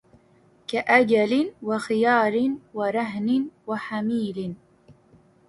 [0.67, 4.55] كَأَجَلٍ وَخِيَارٍ وَرَهْنٍ وَحَمِيلٍ